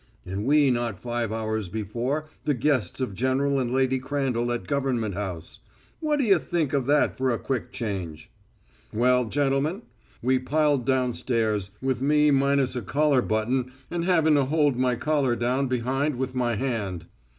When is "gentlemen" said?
9.25-9.83